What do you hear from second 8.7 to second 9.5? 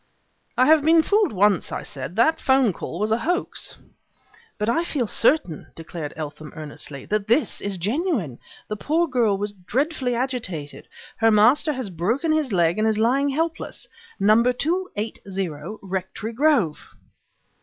poor girl